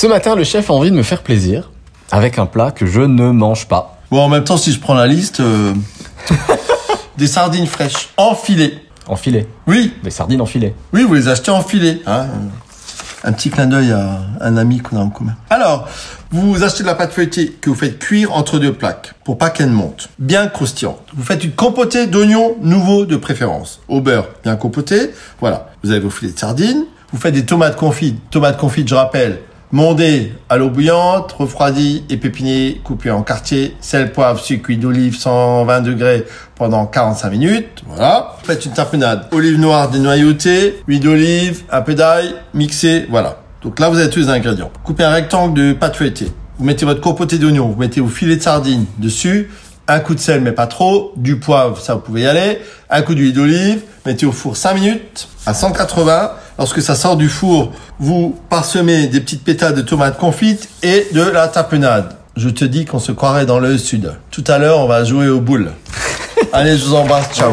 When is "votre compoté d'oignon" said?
46.84-47.68